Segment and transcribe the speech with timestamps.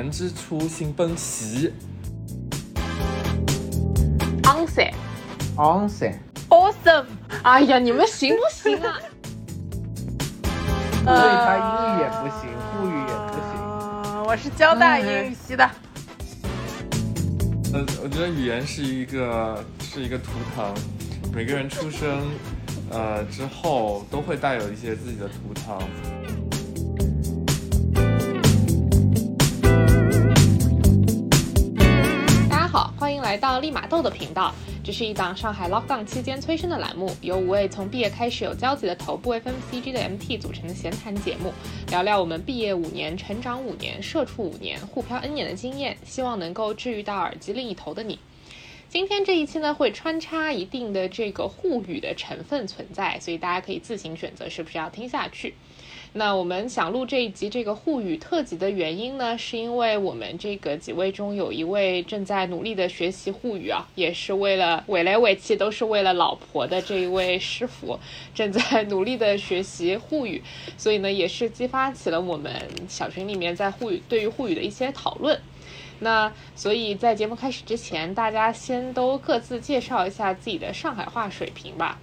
[0.00, 1.70] 言之初，性本喜。
[5.56, 7.04] Awesome，Awesome！
[7.42, 8.96] 哎呀，你们行不行啊？
[11.04, 11.64] 所以他英
[11.98, 13.60] 语也不行，沪语也不行。
[14.24, 15.70] 我是交大英语系的。
[17.74, 20.74] 呃，我觉得语言是一个是一个图腾，
[21.34, 22.22] 每个人出生
[22.90, 25.78] 呃之后都会带有一些自己的图腾。
[32.70, 41.52] 好欢迎来到立马豆的频道，这是一档上海 lockdown 期间催生的栏目，由五位从毕业开始有交集的头部 FMCG 的 MT 组成的闲谈节目，
[41.88, 48.20] 聊聊我们毕业五年、成长五年、社畜五年、互漂 N 年的经验，希望能够治愈到耳机另一头的你。
[48.88, 55.54] 今天这一期呢，会穿插一定的这个沪语的成分存在，所以大家可以自行选择是不是要听下去。
[56.12, 67.96] 那我们想录这一集这个沪语特辑的原因呢，是因为我们这个几位中有一位正在努力的学习沪语啊，也是为了尾来尾去都是为了老婆的这一位师傅，
[68.34, 70.42] 正在努力的学习沪语，
[70.76, 72.52] 所以呢，也是激发起了我们
[72.88, 75.40] 小群里面在沪语对于沪语的一些讨论。
[76.00, 82.00] 那所以在节目开始之前，大家先都各自介绍一下自己的上海话水平吧。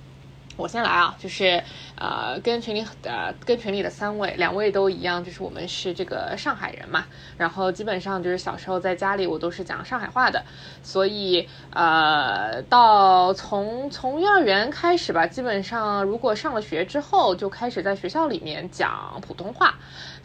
[0.57, 1.63] 我先来啊，就是
[1.95, 7.05] 呃，跟群里呃跟群里的三位，两位都一样，就是我们是这个上海人嘛，
[7.37, 10.43] 然后基本上就是小时候在家里我都是讲上海话的，
[10.81, 19.75] 所以呃，到从从幼儿园开始吧，基本上如果上了学之后就开始在学校里面讲普通话，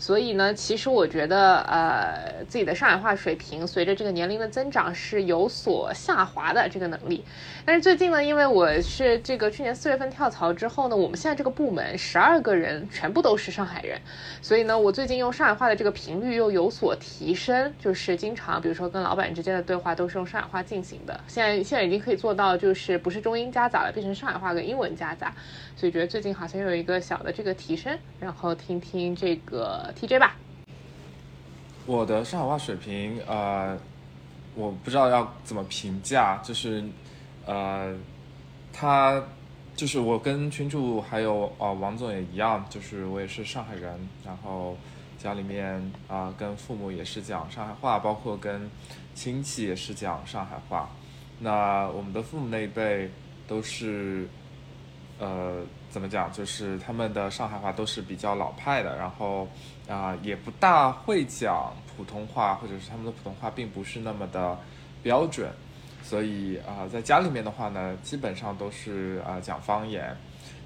[0.03, 7.25] 所以呢，其实我觉得呃，自己的上海话水平随着这个年龄的增长是有所下滑的这个能力，
[7.65, 10.29] 但是最近呢，因为我是这个去年四月份跳。
[10.33, 14.01] 槽之后呢，我们现在这个部门十二个人全部都是上海人，
[14.41, 21.21] 所以呢，我最近用上海话的这个频率又有所提升，就是经常比如说跟老板之间的对话都是用上海话进行的。
[21.27, 25.35] 现在现在已经可以做到，就是不是中英夹杂了，变成上海话跟英文夹杂，
[25.83, 27.99] 所以觉得最近好像有一个小的这个提升。
[28.21, 30.37] 然后听听这个 TJ 吧，
[31.87, 33.77] 我的上海话水平，呃，
[34.55, 36.85] 我不知道要怎么评价，就是
[37.47, 37.93] 呃，
[38.73, 39.21] 他。
[39.75, 44.77] 就是我跟群主还有啊王总也一样，就是我也是上海人，然后
[45.19, 48.71] 家里面啊跟父母也是讲上海话，包括跟
[49.15, 50.91] 亲戚也是讲上海话。
[51.41, 53.11] 那我们的父母那一辈
[53.49, 54.29] 都是
[55.23, 56.33] 呃怎么讲？
[56.33, 59.47] 就是他们的上海话都是比较老派的，然后
[59.89, 64.59] 啊也不大会讲普通话，或者是他们的普通话并不是那么的
[65.03, 65.53] 标准。
[66.03, 70.17] 所以啊，在家里面的话呢，基本上都是啊讲方言，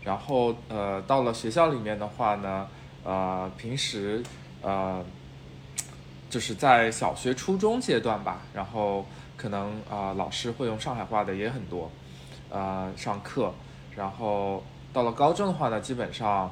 [0.03, 2.67] 然后呃到了学校里面的话呢，
[3.05, 4.23] 呃平时
[4.63, 5.05] 呃
[6.31, 9.05] 就是在小学、初中阶段吧，然后
[9.37, 11.91] 可能啊老师会用上海话的也很多，
[12.49, 13.53] 呃上课，
[13.97, 14.63] 然后
[14.93, 16.51] 到了高中的话呢，基本上。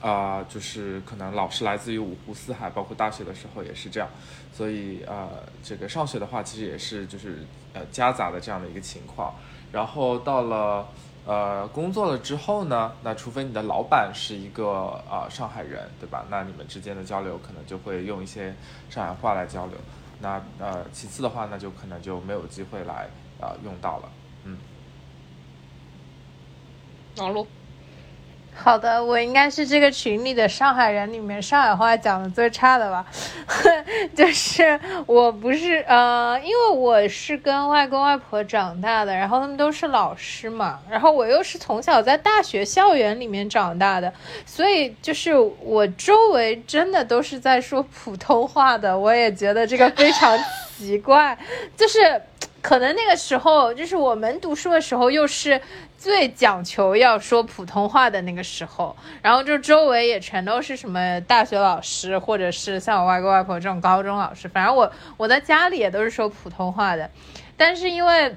[0.00, 4.08] 啊，就是可能老师来自于五湖四海，包括大学的时候也是这样，
[4.52, 5.28] 所以呃，
[5.64, 9.34] 这个上学的话，其实也是就是呃夹杂的这样的一个情况。
[9.72, 10.86] 然后到了
[11.26, 16.24] 呃工作了之后呢，那除非你的老板是一个啊上海人，对吧？
[16.30, 18.54] 那你们之间的交流可能就会用一些
[18.88, 19.76] 上海话来交流。
[20.20, 23.08] 那呃其次的话，那就可能就没有机会来
[23.40, 24.08] 啊用到了。
[27.18, 27.46] 网络。
[28.60, 33.06] 好的，我应该是这个群里的上海人里面上海话讲的最差的吧，
[34.16, 44.12] 就是我不是呃，因为我是跟外公外婆长大的，然后他们都是老师嘛，然后我又是从小在大学校园里面长大的，
[44.44, 50.36] 所以就是我周围真的都是在说普通话的，我也觉得这个非常
[50.76, 51.38] 奇怪，
[51.76, 52.20] 就是
[52.60, 55.60] 可能那个时候就是我们读书的时候又是。
[55.98, 67.10] 最讲求要说普通话的那个时候，然后就周围也全都是什么大学老师，或者是像我外公外婆这种高中老师，反正我我在家里也都是说普通话的，
[67.56, 68.36] 但是因为，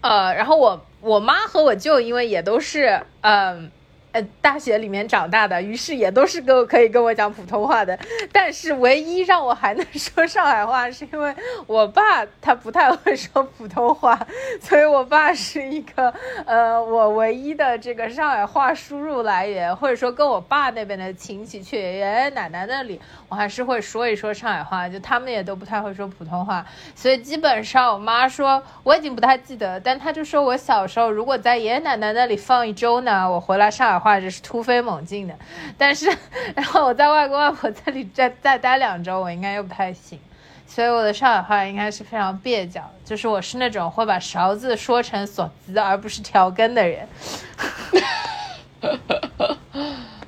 [0.00, 3.70] 呃，然后我我妈和我舅因为也都是嗯。
[4.12, 7.98] 呃大学里面长大的，于是也都是跟我可以跟我讲普通话的。
[8.30, 11.34] 但是唯一让我还能说上海话，是因为
[11.66, 14.18] 我爸他不太会说普通话，
[14.60, 16.12] 所以我爸是一个
[16.44, 26.64] 呃我唯一的这个上海话输入来源，或者说跟我爸那边的亲戚去爷爷奶奶那里，我还是会说一说上海话，就他们也都不太会说普通话，
[26.94, 34.01] 所以基本上我妈说我已经不太记得，但她就说我小时候如果在爷爷奶奶那里放一周呢，我回来上海。
[34.02, 35.34] 话就是突飞猛进的。
[35.78, 36.06] 但是，
[36.54, 40.18] 然后我在外公外婆这里再再待两周，我应该又不太行。
[40.66, 47.06] 所以我的上海话应该是非常蹩脚，就是我是那种会把勺子说成锁子而不是调羹的人。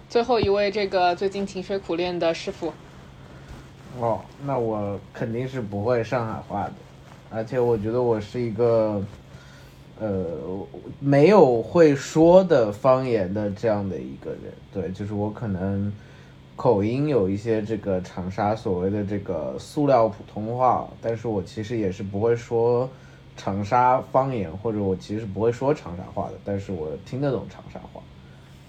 [0.08, 2.72] 最后一位，这个最近勤学苦练的师傅，
[3.98, 6.72] 哦，那我肯定是不会上海话的，
[7.30, 9.02] 而且我觉得我是一个，
[10.00, 10.36] 呃，
[10.98, 14.52] 没有会说的方言的这样的一个人。
[14.72, 15.92] 对，就是我可能
[16.56, 22.88] 口音有一些这个长沙所谓的这个塑料普通话，但是我其实也是不会说
[23.36, 28.00] 长沙方言，或者我其实不会说长沙话的，但是我听得懂长沙话。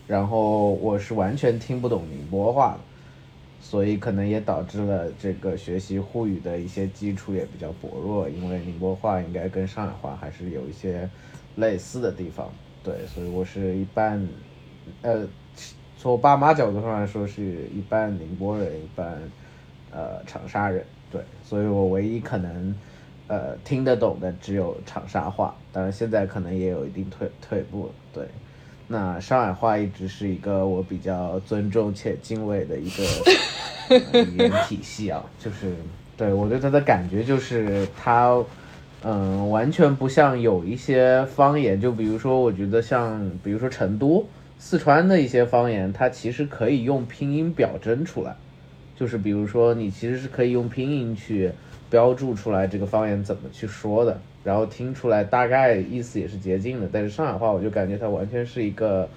[0.07, 2.79] 然后我是完全听不懂宁波话的，
[3.67, 11.09] 所以可能也导致了这个学习沪语的一些基础也比较薄弱，因为宁波话应该跟上海话还是有一些
[11.55, 12.47] 类似的地方。
[12.83, 14.23] 对，所以我是一半，
[15.01, 15.27] 呃，
[15.97, 19.19] 从我爸妈角度上来说是一半宁波人，一半
[19.91, 20.85] 呃长沙人。
[21.11, 22.75] 对，所以我唯一可能
[23.27, 27.89] 呃听得懂的只有长沙话，当然现在可能也有一定退退步。
[28.13, 28.27] 对。
[28.87, 33.03] 那上海话一直是一个我比较尊重且敬畏的一个
[34.21, 35.73] 语言体系啊，就是
[36.15, 38.37] 对我对它的感觉就是它，
[39.03, 44.27] 嗯，完全不像有一些方言，就比如说我觉得像比如说成都、
[44.59, 48.35] 四川的一些方言，它其实可以用拼音表征出来，
[48.95, 51.51] 就是比如说你其实是可以用拼音去
[51.89, 54.19] 标注出来这个方言怎么去说的。
[54.43, 59.09] 然后听出来大概意思也是接近的，但是上海话我就感觉它完全是一个，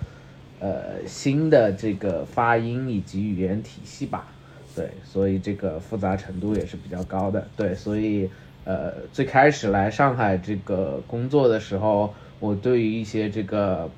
[0.58, 4.26] 呃，新的这个发音以及语言体系吧，
[4.74, 8.30] 对，所以这个复杂程度也是比较高的，对，所以
[8.64, 13.90] 呃，最开始来上海这个工作的时候，我对于一些这个，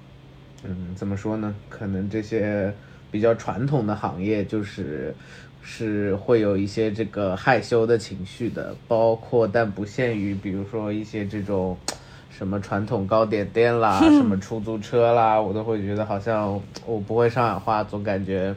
[0.64, 1.54] 嗯，怎么说呢？
[1.68, 2.74] 可能这些
[3.12, 5.14] 比较传统的行业就是。
[5.62, 11.76] 是会有一些这个害羞的情绪的，包括但不限于，比如说一些这种
[12.30, 18.54] 什么传统糕点店啦，什么出租车啦，我都会觉得好像我不会上海话，总感觉。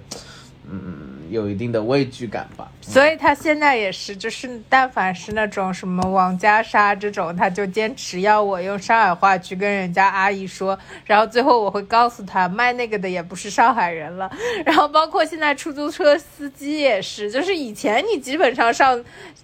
[0.69, 2.69] 嗯，有一定的畏惧感吧。
[2.81, 14.31] 所以他现在也是，就是但凡是那种什么王家沙这种，他就坚持要我用上海话去跟人家阿姨说，然后最后我会告诉他，卖那个的也不是上海人了。
[14.65, 19.03] 然后包括现在出租车司机也是，就是以前你基本上上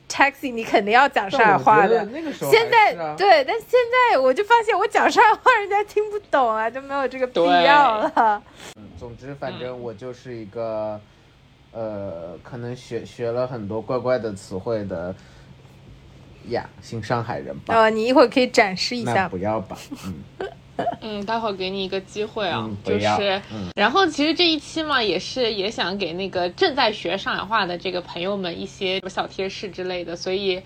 [0.09, 3.79] taxi 你肯定要讲上海话的，那个时候现在对，但现
[4.11, 8.41] 在我就发现我讲上海话人家听不懂啊，就没有这个必要了。
[8.99, 10.99] 嗯，总之反正我就是一个。
[11.71, 15.13] 呃，可能学学了很多怪怪的词汇的
[16.47, 17.75] 呀，新上海人吧。
[17.75, 19.29] 呃，你一会儿可以展示一下。
[19.29, 20.47] 不要吧，嗯
[21.01, 23.39] 嗯，待会儿给你一个机会啊，就是，
[23.75, 30.59] 然后其实这一期嘛，也是也想给那个正在学上海话的这个朋友们一些小贴士之类的，所以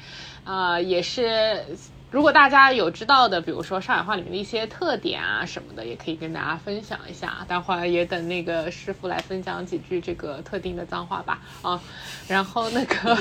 [0.46, 1.66] 啊，也是。
[2.14, 7.44] 如果大家有知道的，比如说上海话里面的一些特点啊什么的，也可以跟大家分享一下。
[7.48, 11.42] 待会儿也等那个师傅来分享几句这个特定的脏话吧。
[11.64, 11.82] 啊，
[12.28, 13.18] 然后那个，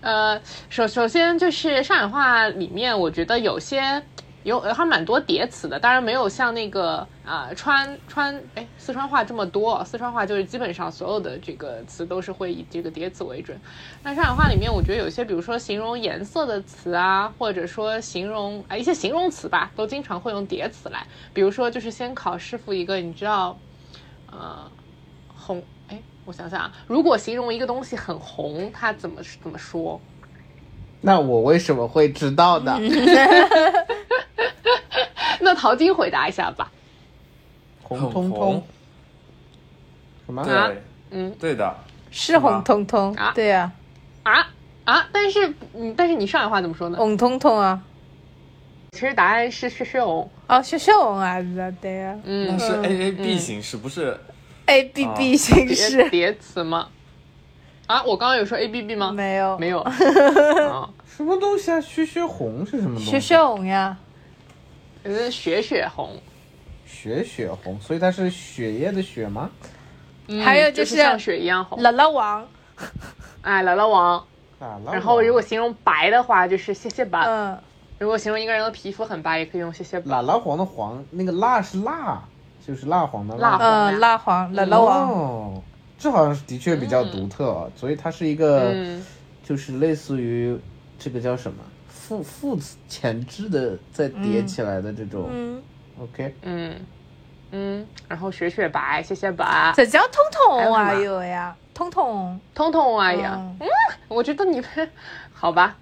[0.00, 4.02] 呃，首首先就是上海话里面，我觉得有些。
[4.44, 9.84] 有还蛮多叠词的，当然没有像那个啊川川哎四川话这么多。
[9.84, 13.56] 四川话就是基本上所有的这个词都是会以这个叠词为准。
[14.02, 21.06] 那上海话里面，我觉得有些比如说形容颜色的词啊，或者说形容啊一些形容词吧，都经常会用叠词来。
[21.32, 23.56] 比如说就是先考师傅一个，你知道，
[24.30, 24.70] 呃
[25.34, 30.00] 红哎，我想想啊，如果形容一个东西很红，它怎么怎么说？
[31.04, 32.78] 那我为什么会知道呢？
[35.42, 36.70] 那陶晶回答一下吧。
[37.82, 38.62] 红彤彤。
[40.26, 40.44] 什么？
[40.44, 41.74] 对，嗯，对的，
[42.10, 43.70] 是红彤彤啊，对呀。
[44.22, 44.48] 啊
[44.84, 45.08] 啊！
[45.12, 46.96] 但是，嗯，但是你上海话怎么说呢？
[46.96, 47.82] 红彤彤啊。
[48.92, 50.30] 其实答案是血血红。
[50.46, 51.38] 啊，血血红啊，
[51.80, 52.18] 对呀。
[52.24, 54.18] 嗯，那是 A A B 形式，不是
[54.66, 56.88] A B B 形式叠词吗？
[57.86, 59.10] 啊，我刚刚有说 A B B 吗？
[59.10, 59.84] 没有，没有。
[61.16, 61.80] 什么东西啊？
[61.80, 63.10] 血血红是什么东西？
[63.10, 63.96] 血血红呀。
[65.10, 66.10] 是血血红，
[66.86, 69.50] 血血红，所以它是血液的血吗？
[70.44, 71.82] 还有就是像血一样红。
[71.82, 72.46] 姥姥王，
[73.42, 74.24] 哎，姥姥王。
[74.86, 77.20] 然后如果形容白的话，就是谢谢白。
[77.26, 77.58] 嗯。
[77.98, 80.10] 如果形容一个人的皮肤很白，也可以用谢谢白。
[80.10, 82.22] 姥姥黄的黄，那个蜡是蜡，
[82.66, 83.58] 就是蜡黄的蜡。
[83.60, 85.08] 嗯，蜡黄，姥姥王。
[85.08, 85.62] 哦，
[85.98, 88.74] 这好像是的确比较独特，所以它是一个，
[89.44, 90.58] 就是类似于
[90.98, 91.58] 这个叫什么？
[92.12, 95.62] 副副词前置的再叠起来的这种嗯
[95.98, 96.74] ，OK，嗯，
[97.52, 102.38] 嗯，然后雪雪白，谢谢白，这叫通通啊还有呀，通通。
[102.54, 103.68] 通通啊呀，嗯
[104.08, 104.90] 我觉得你们
[105.32, 105.78] 好吧。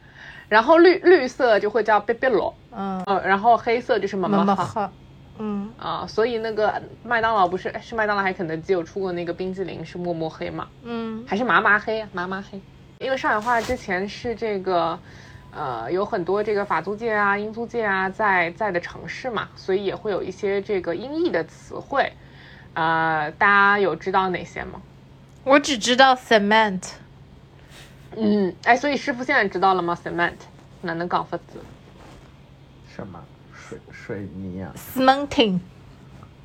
[0.49, 4.93] 然后绿绿色就会叫贝贝罗，嗯，呃，然后黑色就是妈妈妈妈好好。
[5.39, 12.61] 嗯，啊，所以那个麦当劳不是哎是麦当劳还是肯德基有出过那个冰激凌是么么黑嘛，嗯，还是麻麻黑啊麻麻黑？
[13.01, 14.97] 因为上海话之前是这个。
[15.53, 22.13] 呃，有很多这个法租界啊、英租界啊在在的城市嘛，所以也会有一些这个音译的词汇，
[22.75, 24.81] 呃，大家有知道哪些吗？
[25.45, 26.93] 我只知道 cement。
[28.17, 30.35] 嗯，哎，所以师傅现在知道了吗？cement
[30.83, 31.59] 哪能讲法子？
[32.95, 35.59] 什么水水泥啊，cementing。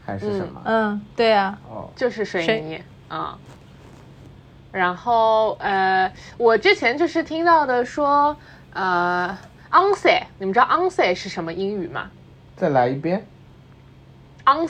[0.05, 0.61] 还是什么？
[0.65, 1.59] 嗯，对啊。
[1.67, 3.37] 哦，就是水水泥啊。
[4.71, 8.37] 然后呃，我之前就是听到的说，
[8.75, 9.37] 呃
[9.71, 12.09] e 你们知道 e 是什么英语吗
[12.55, 13.25] 再来一遍
[14.45, 14.67] e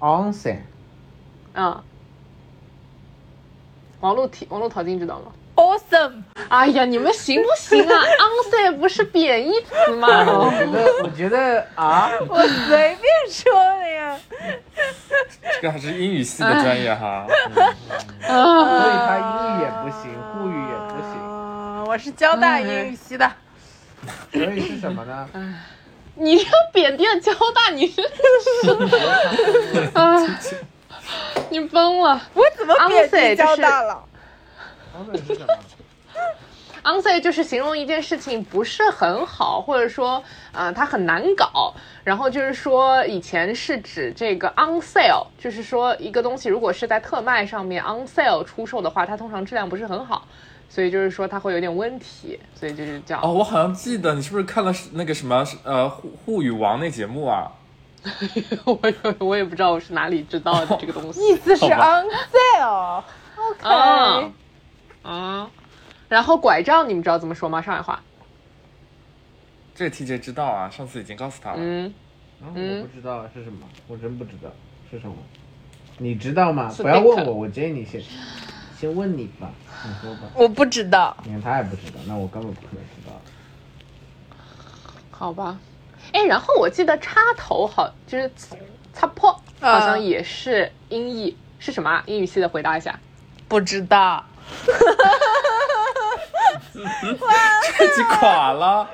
[0.00, 0.56] onsen
[1.54, 1.82] 嗯，
[4.00, 6.22] 王璐体王璐淘金知道吗？Awesome。
[6.48, 7.94] 哎呀，你们行不行啊
[8.68, 10.06] e 不是贬义词吗？
[10.28, 14.16] 我觉得，我觉得啊， 我随便说的呀。
[15.54, 17.26] 这个还是英语系的专业哈。
[17.26, 17.66] 嗯
[18.28, 20.97] 啊，所以他英语也不行，沪语也不
[21.88, 23.26] 我是交大英语系的。
[24.30, 25.26] 所以是什么呢？
[26.16, 28.02] 你要贬低了交大，你是
[29.94, 30.38] 啊，
[31.48, 32.20] 你疯了。
[32.34, 34.04] 我怎么贬低交大了
[34.94, 35.54] ？onsen 是什么
[36.84, 41.72] ？unsafe 就是形容一件事情不是很好，或者说，呃，它很难搞。
[42.04, 50.28] 然后就是说，以前是指这个 on sale，就是说一个东西如果是在特卖上面 on sale 出售的话，它通常质量不是很好，
[50.68, 53.22] 所以就是说它会有点问题，所以就是这样。
[53.22, 57.50] 哦，我好像记得你是不是看了那个什么呃沪沪语王那节目啊？
[58.64, 61.20] 我也我也不知道我是哪里知道的这个东西。
[61.28, 63.02] 意思是 on sale。
[63.36, 63.68] OK。
[63.68, 64.32] 啊
[65.02, 65.50] 啊，
[66.08, 67.60] 然后拐杖你们知道怎么说吗？
[67.62, 68.02] 上海话？
[69.74, 71.56] 这个 TJ 知道啊，上次已经告诉他了。
[71.58, 71.92] 嗯，
[72.42, 74.50] 啊嗯我不知道是什么，我真不知道
[74.90, 75.14] 是什么。
[75.98, 76.72] 你知道吗？
[76.76, 78.00] 不要问我，我建议你先
[78.78, 79.50] 先问你吧，
[79.84, 80.20] 你说吧。
[80.34, 81.16] 我不知道。
[81.24, 83.12] 你看他也不知道，那我根本不可能知道。
[85.10, 85.58] 好吧。
[86.12, 88.30] 哎，然后我记得插头好就是
[88.92, 92.02] 擦破，好啊像也是音译，是什么啊？
[92.06, 92.98] 英语系的回答一下。
[93.48, 94.24] 不知道。
[97.76, 98.88] 这集垮了，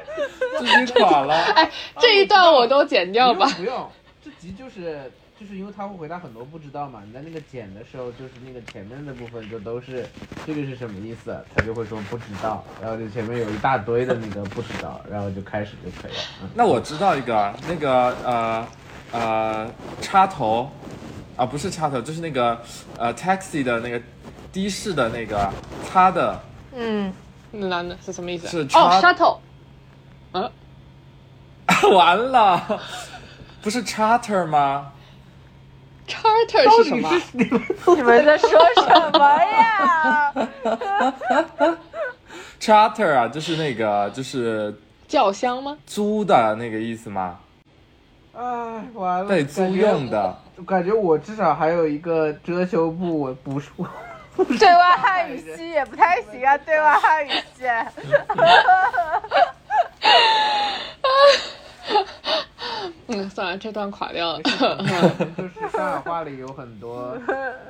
[0.59, 1.35] 这集垮了。
[1.55, 3.47] 哎，这一段我都剪掉吧。
[3.57, 4.04] 不用不用，这
[4.45, 5.11] 集就是
[5.41, 10.07] 就是因为他会回答很多不知道嘛，你在那个剪的时候，就是那个前面的部分就都是
[10.47, 16.19] 这个是什么意思，他就会说不知道，然后就前面有一大堆的那个不知道，然后就开始就可以了。
[16.43, 18.69] 嗯，那我知道一个，那个呃
[19.13, 19.71] 呃
[20.03, 20.71] 插头
[21.37, 22.61] 啊，不是插头，就是那个
[22.99, 24.01] 呃 taxi 的那个
[24.53, 25.51] 的士的那个
[25.85, 26.39] 擦的，
[26.75, 27.13] 嗯，
[27.51, 28.47] 那男的是什么意思？
[28.47, 29.39] 是哦插，shuttle。
[30.33, 30.51] 嗯，
[31.95, 32.81] 完了，
[33.65, 34.93] 不是 charter 吗
[36.07, 37.11] ？charter 是什么？
[37.97, 40.35] 你们在说什么呀？
[42.61, 44.79] charter 啊，就是那个就是
[45.09, 45.79] 轿厢吗？
[45.87, 47.39] 租的那个意思吗？
[48.37, 48.43] 哎，
[48.93, 50.37] 完了，对，租用的。
[50.67, 53.89] 感觉我至少还有一个遮羞布，我不是我。
[54.59, 57.65] 对外汉语系也不太行啊，对外汉语系。
[63.09, 64.41] 嗯，算了，这段垮掉了。
[65.37, 67.17] 就是上海话里有很多，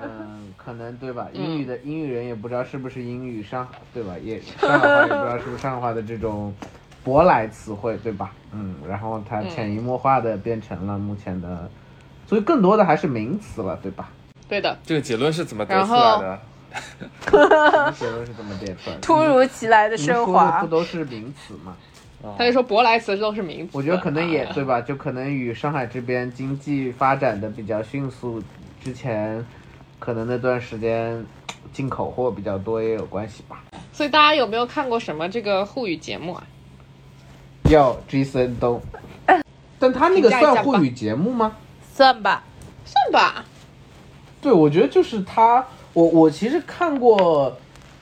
[0.02, 1.28] 嗯，可能对吧？
[1.32, 4.14] 英语的英语人也不知道是不是英语上，对吧？
[4.22, 6.54] 也上海话也不知道是不是上海话的这种
[7.04, 8.32] 舶来词汇，对吧？
[8.52, 11.68] 嗯，然后它潜移默化的变成了目前的，
[12.26, 14.08] 所以更多的还是名词了，对吧？
[14.48, 16.40] 对的，这个结论是怎么得出来的？
[17.96, 19.00] 结论是怎么得出来的。
[19.00, 20.66] 突如其来的升华说的不。
[20.68, 21.76] 都是名词吗？
[22.38, 23.76] 他就说舶来词都是名词。
[23.76, 24.80] 我觉得可能也啊对吧？
[24.80, 28.42] 就可能与上海这边经济发展的比较迅速，
[28.82, 29.44] 之前
[29.98, 31.24] 可能那段时间
[31.72, 33.62] 进口货比较多也有关系吧。
[33.92, 36.42] 所以大家有没有看过什么这个沪语节目啊？
[37.70, 38.80] 要 Jason 都，
[39.78, 41.56] 但他那个算沪语节目吗？
[41.92, 42.42] 算吧，
[42.84, 43.44] 算吧。
[44.42, 47.56] 对，我觉得就是他，我我其实看过，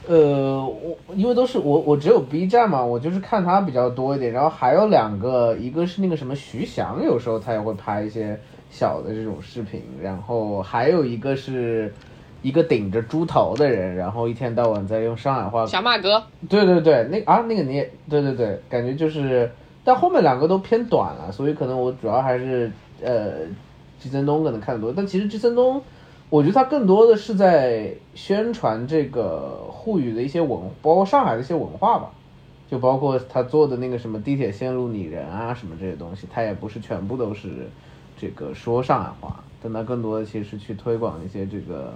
[0.08, 8.38] 呃，我因为都是我我只有 B 站嘛，我就是看他比较多一点，然后还有两个，一个是那个什么徐翔，有时候他也会拍一些
[8.70, 11.94] 小的这种视频，然后还有一个是
[12.42, 19.48] 一个顶着猪头的人，然后一天到晚在用上海话小马哥，对对对，那啊那个你也对对对，感觉就是，
[19.84, 23.46] 但后面两个都偏短了，所以可能我主要还是呃
[24.00, 25.80] 季森东可能看得多，但其实季森东，
[26.32, 32.10] 我觉得他更多的是在宣传这个沪语的一些文，包括上海的一些文化吧，
[32.70, 37.68] 就包括他做的那个什么地铁线路拟人啊什么这些东西，他也不是全部都是
[38.16, 41.92] 这个说上海话，但他更多的其实去推广一些这个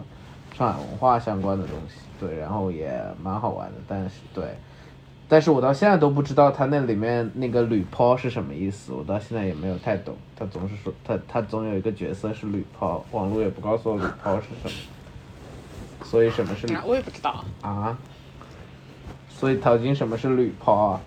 [0.55, 4.45] 上海文化相关的东西，对，然后也蛮好玩的，但是对。
[5.29, 10.17] 但是我到现在都不知道他那里面那个铝炮是什么意思，我到现在也没有太懂。
[10.39, 14.71] 他总是说他他总有一个角色是铝炮，网络也不告诉我铝炮是什么。
[16.05, 17.45] 所以什么是铝 啊，我也不知道。
[17.63, 17.99] 啊？
[19.29, 21.01] 所以淘金什么是铝炮啊？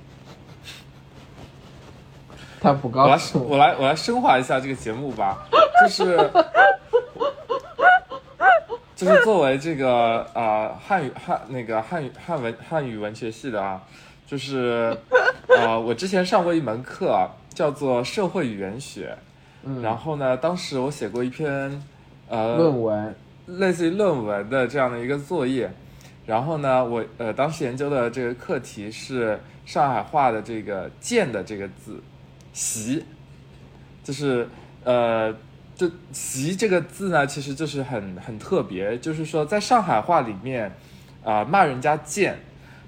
[2.62, 5.48] 他不我来告诉我来我来升华一下这个节目吧，
[5.82, 6.30] 就是
[8.98, 13.82] 就是作为这个呃汉语汉那个汉语汉文汉语文学系的啊，
[14.29, 14.95] 就是
[15.48, 19.17] 呃我之前上过一门课啊叫做社会语言学，
[19.63, 19.81] 嗯。
[19.81, 21.81] 然后呢，当时我写过一篇
[22.27, 23.15] 呃论文，
[23.48, 25.71] 类似于论文的这样的一个作业，
[26.27, 32.00] 然后呢，我呃当时研究的这个课题是上海话的这个“见”的这个字
[32.53, 33.03] ，“习”，
[34.03, 34.48] 就是
[34.83, 35.33] 呃，
[35.75, 40.71] 就“习”这个字呢，其实就是很很特别，就是说在上海话里面，
[41.24, 42.39] 啊、骂人家贱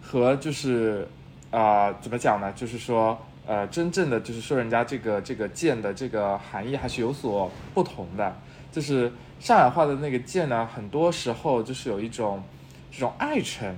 [0.01, 1.07] 和就是
[1.51, 2.51] 啊、怎么讲呢？
[2.53, 8.33] 就是说呃，真正的就是说人家这个这个贱的这个含义还是有所不同的。
[8.71, 12.41] 就是上海话的那个贱呢，很多时候就是有一种
[12.89, 13.75] 这种爱称，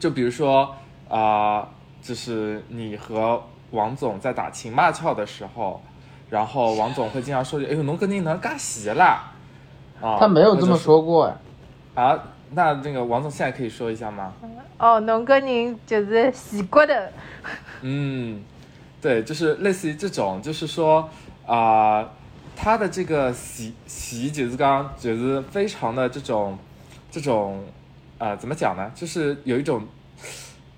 [0.00, 0.74] 就比如说
[1.08, 1.68] 啊、
[2.02, 5.80] 就是你和王总在打情骂俏的时候，
[6.30, 9.32] 然后王总会经常说句：“哎呦，侬跟你能干洗啦。”
[10.02, 12.02] 啊，他没有这么说过哎。
[12.02, 12.18] 啊。
[12.54, 14.32] 那那个王总现在可以说一下吗？
[14.78, 17.12] 哦，侬个人就是洗过的，
[17.80, 18.42] 嗯，
[19.00, 21.08] 对，就是类似于这种，就是说
[21.46, 22.08] 啊、
[22.54, 26.58] 他的这个洗洗就是刚刚就是非常的这种
[27.10, 27.64] 这种
[28.18, 28.90] 啊、怎么讲呢？
[28.94, 29.82] 就是有一种，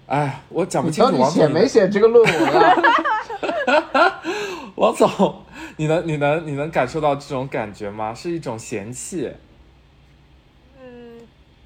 [0.07, 1.19] 哎，我讲不清楚。
[1.19, 4.23] 王总，写没写这个论文啊？
[4.77, 5.11] 王总，
[5.77, 8.13] 你能你能你能感受到这种感觉吗？
[8.15, 9.31] 是一种嫌弃。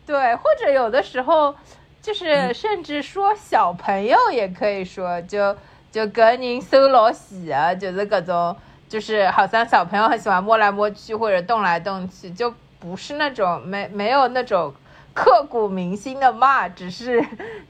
[0.08, 1.54] 嗯，对，或者有的时候
[2.00, 5.54] 就是甚至说小朋友也可以说，就
[5.92, 8.56] 就搿人手老细啊，就是搿种，
[8.88, 14.72] 就是好像小朋友很喜欢摸来摸去或者动来动去，就不是那种没没有那种
[15.12, 17.24] 刻骨铭心的骂，只是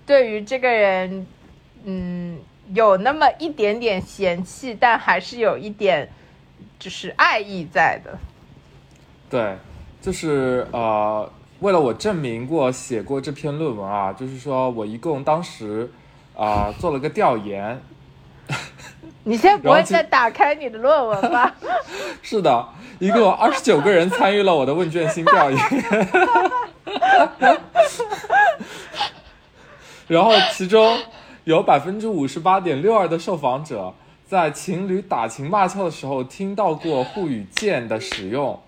[0.07, 1.27] 对于这个人，
[1.85, 2.39] 嗯，
[2.75, 6.09] 有那么一点点嫌弃，但还是有一点
[6.79, 8.19] 就是爱意在的。
[9.31, 9.57] 对，
[10.01, 15.91] 就是呃，为了我证明过写过这篇论文啊，就是说我一共当时
[16.37, 17.81] 啊、 做了个调研，
[19.25, 21.53] 你现在不然后就会再打开你的论文吧？
[22.23, 22.69] 是的，
[23.01, 25.59] 一共有二十九个人参与了我的问卷星调研，
[30.07, 30.97] 然后其中
[31.43, 33.93] 有百分之五十八点六二的受访者
[34.27, 38.59] 在情侣打情骂俏的时候听到过沪语“贱”的使用，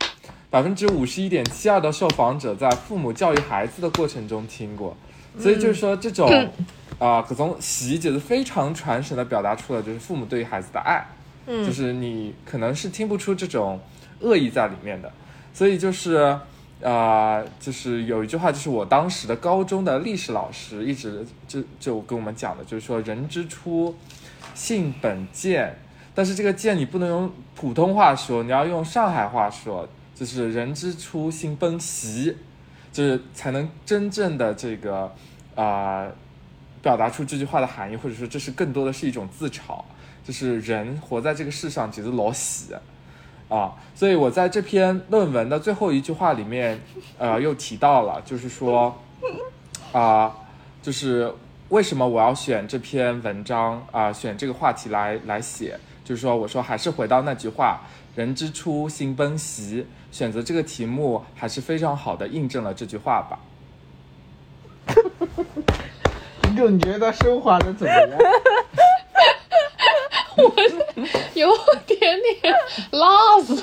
[0.50, 4.96] 百分之五十一点七二的受访者在父母教育孩子的过程中听过，
[5.38, 6.28] 所以就是说这种
[6.98, 11.06] 啊，可从习就是非常传神的表达出了就是父母对于孩子的爱。
[11.46, 11.64] 嗯。
[11.64, 13.78] 就是你可能是听不出这种
[14.18, 15.10] 恶意在里面的，
[15.54, 16.36] 所以就是
[16.80, 23.94] 呃，就是有一句话，就是我当时的高中的历史老师一直就就跟我们讲的，就是说人之初，
[24.54, 25.78] 性本贱，
[26.14, 29.88] 但是这个贱你不能用普通话说，你要用上海话说，
[30.20, 32.36] 就是人之初性本习，
[32.92, 35.10] 就是才能真正的这个
[35.54, 36.06] 啊、
[36.82, 39.82] 表达出这句话的含义，或者说这是更多的是一种自嘲。
[40.22, 42.74] 就是人活在这个世上，其实老喜
[43.48, 46.78] 啊，所以我在这篇论文的最后一句话里面，
[47.16, 48.94] 呃，又提到了，就是说，
[49.90, 50.36] 啊、
[50.82, 51.32] 就是
[51.70, 57.80] 为什么我要选这篇文章啊、选这个话题来来写，就是说，我说还是回到那句话，
[58.16, 63.38] 人之初，性本习，选择这个题目还是非常好的印证了这句话吧。
[66.42, 68.18] 你总觉得升华的怎么样？
[70.38, 70.52] 我
[71.34, 71.48] 有
[71.86, 72.52] 点点
[72.90, 73.62] lost。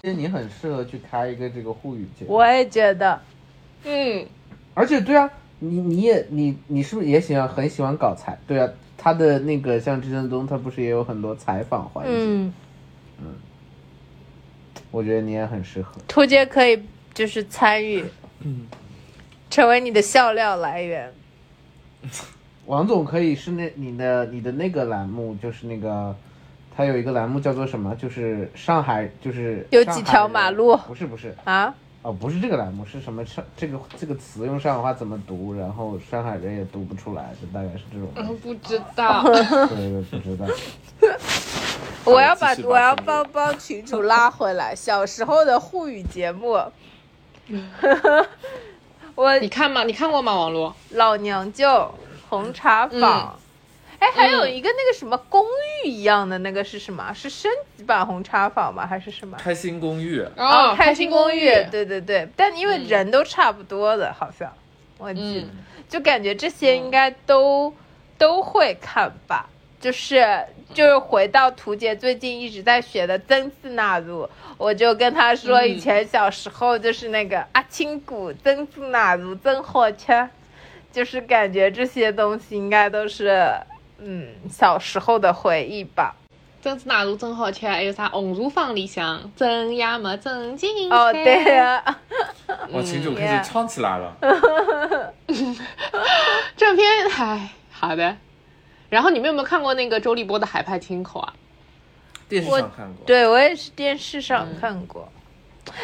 [0.00, 3.20] 其实你很适合去开一个这个沪语节目，我也觉得，
[3.82, 4.24] 嗯，
[4.74, 8.38] 而且对啊，你你也你你是不是也喜欢很喜欢搞采？
[8.46, 12.12] 对啊，他的那个像志振东，他不是也有很多采访环节？
[12.12, 12.52] 嗯，
[14.90, 15.92] 我觉得你也很适合。
[16.06, 16.82] 图杰可以
[17.14, 18.04] 就是参与，
[19.48, 21.12] 成为你的笑料来源。
[22.66, 26.14] 王总可以是那你的你的那个栏目，就是那个
[26.76, 27.94] 他有一个栏目叫做什么？
[27.96, 31.74] 就是上海，就是有几条马路不是不是啊，
[32.06, 35.52] 哦，不是这个栏目，是什么上这个这个词用上海话怎么读？
[35.52, 38.08] 然后上海人也读不出来，就大概是这种。
[38.14, 39.24] 嗯，不知道。
[39.26, 40.46] 对对，不知道。
[42.06, 46.62] 我要把我要帮帮群主拉回来，小时候的沪语节目。
[49.16, 49.82] 我你看吗？
[49.82, 50.32] 你看过吗？
[50.32, 50.72] 网络？
[50.90, 51.92] 老娘舅、
[52.28, 53.36] 红茶坊，
[53.98, 55.44] 哎、还有一个那个什么公
[55.84, 57.12] 寓一样的那个是什么？
[57.14, 58.86] 是升级版红茶坊吗？
[58.86, 59.36] 还是什么？
[59.38, 61.46] 开心公寓，哦，开心心公寓。
[61.70, 64.52] 对对对，但因为人都差不多的，好像
[64.98, 65.50] 我记得，嗯
[65.88, 67.72] 就感觉这些应该都、
[68.18, 69.48] 都会看吧。
[69.78, 70.24] 就是
[70.74, 80.28] 就是回到图姐最近一直在学的曾字那路，我就跟他说，嗯以前小时候就是那个阿青谷曾字那路曾火车，
[80.90, 83.52] 就是感觉这些东西应该都是
[83.98, 86.14] 嗯小时候的回忆吧。
[86.62, 90.96] 真是哪路真好吃，还有啥红茶坊里向真呀么真精彩。
[90.96, 91.98] 哦，对呀、
[92.72, 94.16] 我群主开始唱起来了。
[96.56, 98.16] 这篇唉，好的。
[98.88, 101.32] 然后你们有没有看过那个周立波的《海派清口》啊？
[102.28, 105.08] 电视上看过，，对我也是电视上看过，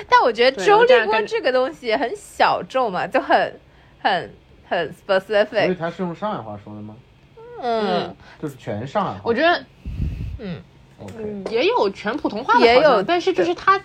[0.09, 3.61] 但我觉得周立波这个东西很小众嘛，就很
[4.01, 4.35] 很
[4.69, 5.79] 很 specific。
[5.79, 6.97] 他是用上海话说的吗？
[7.63, 8.15] 嗯。
[8.41, 9.21] 就是全上海话。
[9.25, 9.65] 我觉得
[10.39, 10.61] 嗯。
[11.51, 13.81] 也有全普通话的，也有但是就是他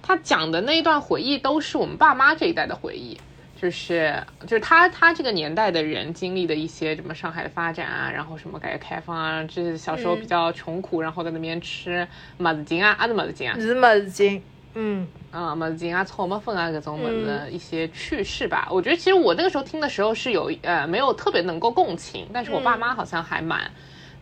[0.00, 3.18] 他讲的那一段回忆都是我们爸妈这一代的回忆。
[3.60, 10.20] 就是就是他他这个年代的人经历的一些什么上海的发展啊，然后什么改革开放啊，就是小时候嗯。
[10.20, 14.42] 比较穷苦，然后在那边吃麻子筋啊，啊是麻子筋啊，日么金，
[14.74, 18.66] 嗯啊，么子筋啊、草么粉啊，各种么子的一些趣事吧。
[18.70, 23.70] 我觉得其实我那个时候听的时候是有呃没有特别能够共情，但是我爸妈好像还蛮、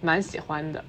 [0.01, 0.85] 蛮喜欢的。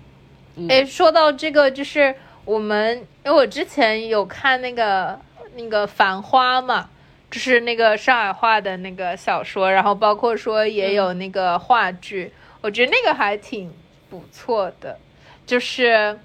[0.67, 5.19] 哎，说到这个，就是我们，因为我之前有看那个
[5.56, 6.89] 那个《繁花》嘛，
[7.30, 13.71] 就是那个上海话的那个小说，然后包括说也有那个话剧，我觉得那个还挺
[14.10, 14.97] 不错的，
[15.45, 16.17] 就是。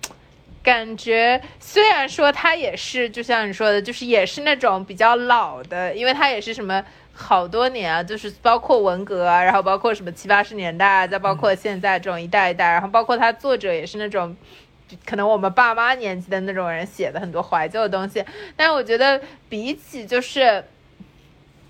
[0.66, 14.37] 感觉虽然说他也是，就像你说的，就是也是那种比较老的，因为他也是什么好多年啊，就是包括文革啊，然后包括什么七八十年代啊，再包括现在这种一代一代，然后包括他作者也是那种
[15.05, 18.24] 可能我们爸妈年纪的那种人写的很多怀旧的东西，
[18.57, 20.64] 但是我觉得比起就是，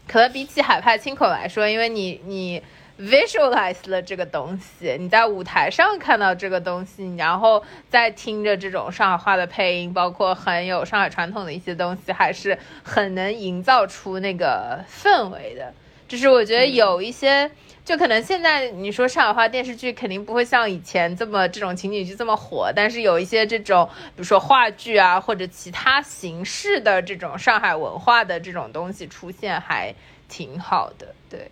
[0.09, 2.63] 可能比起海派清口来说，因为你你
[2.99, 15.73] visualize 了这个东西，你在舞台上看到这个东西，然后再听着这种上海话的配音，包括很有上海传统的一些东西，还是很能营造出那个氛围的。
[16.09, 17.51] 就是我觉得有一些，
[17.85, 29.93] 就可能现在你说上海话电视剧肯定不会像以前这么这种情景剧这么火，但是有一些这种，比如说话剧啊，或者其他形式的这种上海文化的这种东西出现，还
[30.29, 31.13] 挺好的。
[31.29, 31.51] 对，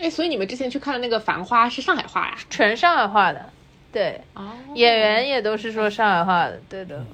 [0.00, 2.36] 哎，所以你们之前去看的那个《繁花》是上海话呀？
[2.48, 3.50] 纯上海话的，
[3.92, 7.04] 对，哦演员也都是说上海话的，对的。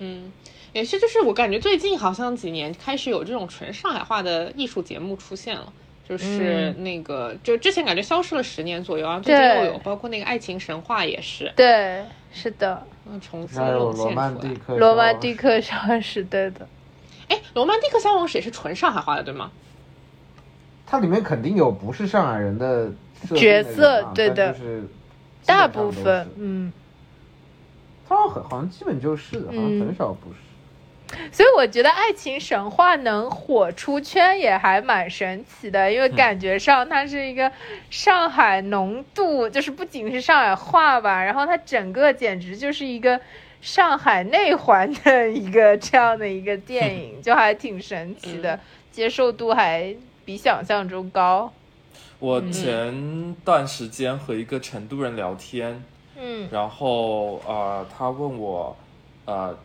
[0.00, 0.32] 嗯，
[0.72, 5.72] 也是，就是我感觉最近好像几年开始有这种纯上海话的艺术节目出现了。
[6.06, 14.14] 就是那个，就之前感觉消失了十年左右啊，最近又有，包括那个《爱情神话》也是，对，是的，嗯，重新还有罗涌现出来。
[14.14, 16.68] 曼蒂克，罗曼蒂，克消失，对的。
[17.28, 19.50] 哎，《罗曼蒂克消亡史》也是纯上海话的，对吗？
[20.94, 22.88] 它里面肯定有不是上海人的
[23.34, 24.52] 角色对的。
[24.52, 24.84] 就是
[25.44, 26.72] 大部分是，嗯，
[28.08, 30.36] 它很好像基本就是，好像嗯很少不是。
[31.32, 37.50] 所以我觉得《爱情神话》能火出圈也还蛮神奇的，因为感觉上它是一个
[37.90, 43.20] 上海浓度，就是不仅是上海话吧，然后它整个简直就是一个
[43.60, 48.60] 上海内环的一个这样的一个电影， 就还挺神奇的，
[48.92, 51.52] 接受度还比想象中高。
[52.18, 55.84] 我前段时间和一个成都人聊天，
[56.18, 58.74] 嗯然后呃，他问我，
[59.26, 59.56] 呃，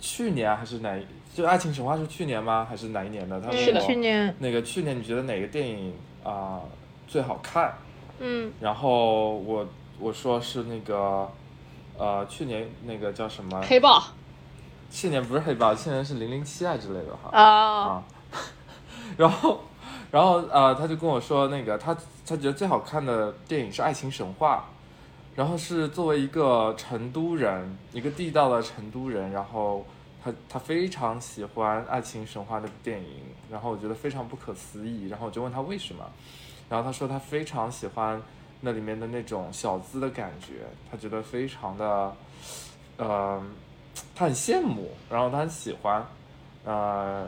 [0.00, 0.98] 去年还是哪？
[1.34, 2.66] 就《爱情神话》是去年吗？
[2.68, 3.40] 还是哪一年的？
[3.40, 6.60] 他问是去年，那个去年你觉得哪个电影啊、
[7.06, 7.74] 最好看？
[8.20, 9.66] 嗯然后我
[9.98, 11.28] 我说是那个
[11.98, 13.60] 呃去年那个叫什么？
[13.62, 14.02] 黑豹，
[14.90, 17.30] 去年不是黑豹，去年是零零七啊之类的哈。
[17.32, 18.02] 哦，啊，
[19.18, 19.60] 然后，
[20.14, 21.92] 然后呃，他就跟我说，那个他
[22.24, 24.64] 他觉得最好看的电影是《爱情神话》，
[25.36, 29.84] 然后是作为一个成都人，一个地道的成都人，然后
[30.22, 36.04] 他他非常喜欢《爱情神话》的电影，然后我觉得非常不可思议，然后我就问他为什么，
[36.68, 38.22] 然后他说他非常喜欢
[38.60, 42.14] 那里面的那种小资的感觉，他觉得非常的
[42.98, 43.42] 呃，
[44.14, 46.06] 他很羡慕，然后他很喜欢，
[46.64, 47.26] 呃，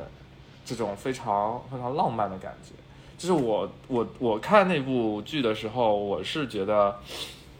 [0.66, 2.72] 这种非常非常浪漫的感觉。
[3.16, 6.94] 就是我我我看那部剧的时候，我是觉得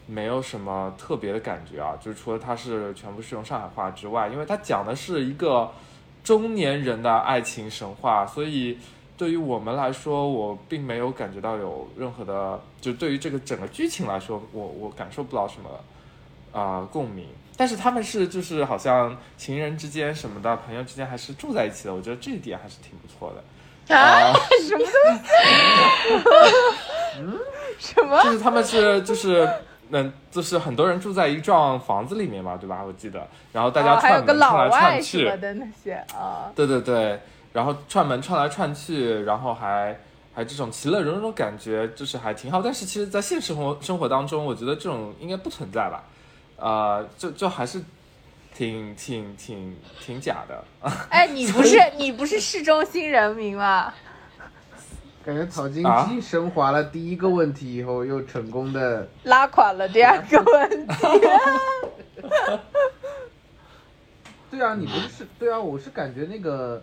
[0.05, 5.71] 没有什么特别的感觉啊，就是除了它是全部是用上海话之外，因为它讲的是一个
[6.23, 8.77] 中年人的爱情神话，所以
[9.17, 15.69] 对于我们来说，我并没有感觉到有任何的，就对于这个整个剧情来说，我我感受不到什么
[16.51, 17.25] 啊、共鸣。
[17.57, 23.43] 但是他们是就是好像情人之间什么的，朋友之间还是住在一起的，我觉得这一点还是挺不错的。
[23.95, 24.31] 啊，
[24.67, 24.87] 什么东
[27.31, 27.37] 西？
[27.79, 28.21] 什么？
[28.23, 29.49] 就是他们是就是
[29.89, 32.83] 嗯，就是很多人住在一幢房子里面嘛，对吧？
[32.85, 37.19] 我记得，然后大家串门串来串去，什么的那些啊，对对对，
[37.53, 39.97] 然后串门串来串去，然后还
[40.35, 42.61] 还这种其乐融融的感觉，就是还挺好。
[42.61, 46.03] 但是其实，在现实生活生活当中，我觉得这种应该不存在吧？
[46.57, 47.81] 呃，就就还是
[48.53, 50.63] 挺挺挺挺假的。
[51.09, 53.93] 哎，你不是你不是市中心人民吗？
[55.23, 60.95] 感觉曹金啊基升华了第一个问题以后，又成功的拉垮了第二个问题。
[64.49, 66.81] 对啊，你不是是对啊，我是感觉那个，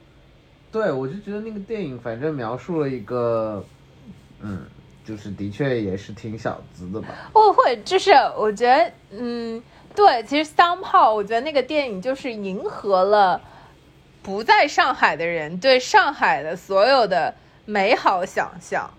[0.71, 3.65] 对我就觉得那个电影反正描述了一个，
[4.41, 4.67] 嗯，
[5.05, 7.09] 就是的确也是挺小资的吧。
[7.33, 9.63] 会会，就是我觉得，嗯，
[9.95, 13.41] 对，其实 somehow 我觉得那个电影就是迎合了
[14.23, 17.35] 不在上海的人对上海的所有的
[17.67, 18.91] 美好想象，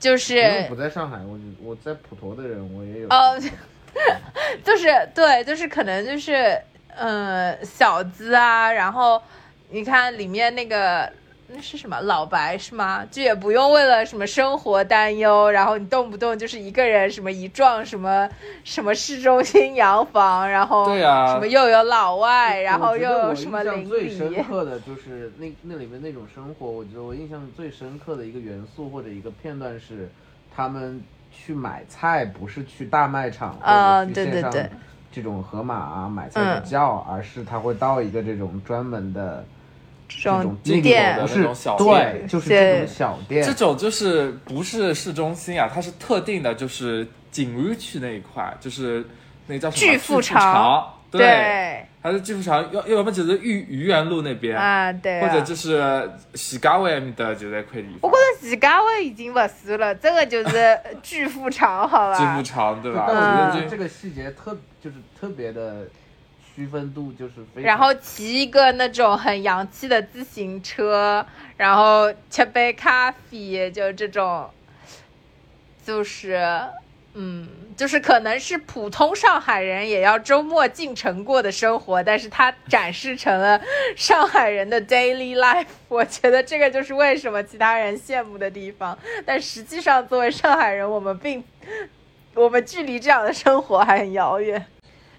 [0.00, 3.08] 就是不在上海，我我在普陀的人我也有。
[3.08, 3.38] 哦，
[4.64, 6.58] 就是对，就是可能就是
[6.96, 9.20] 呃小资啊，然后
[9.68, 11.12] 你看里面那个
[11.54, 13.06] 那是什么老白是吗？
[13.10, 18.28] 就也不用为了什么生活担忧，然后你动不动就是一个人什么一幢什么
[18.64, 30.08] 什么市中心洋房，然后对呀什么又有老外，然后又有什么印象最深， 刻的就是那那里面那种生活，我觉得我印象最深刻的一个元素或者一个片段是，
[30.54, 34.70] 他们去买菜不是去大卖场啊或者去线上对对对
[35.12, 39.44] 这种盒马啊买菜的嗯叫，而是他会到一个这种专门的
[40.08, 43.42] 这这种种那店种不是那种小对，店就是这种对小店。
[43.44, 49.04] 这，种就是不是市中心啊，它是特定的，就是景日区那一块，就是
[49.46, 62.16] 那叫什么巨富潮，对，对它是巨富潮，要要么就是豫愚园路那边，啊对啊，或者就是徐家汇面的就在块地方我觉，得徐家汇已经不是了，这个就是巨富潮，好吧？
[62.20, 63.06] 巨富潮，对吧？
[63.08, 63.62] 但我觉嗯。
[63.64, 65.86] 得这个细节特就是特别的
[66.54, 74.48] 区分度就是非常，然后骑一个那种很洋气的自行车，然后吃杯咖啡，就这种，
[75.84, 76.40] 就是，
[77.14, 83.60] 嗯，就是可能是普通上海人也要周末进城过的生活，但是它展示成了
[83.96, 85.66] 上海人的 daily life。
[85.88, 91.42] 我觉得这个就是为什么其他人羡慕的地方，但实际上作为上海人，我们并，
[92.34, 94.64] 我们距离这样的生活还很遥远。